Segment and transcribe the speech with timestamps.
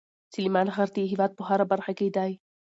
[0.33, 2.31] سلیمان غر د هېواد په هره برخه کې دی.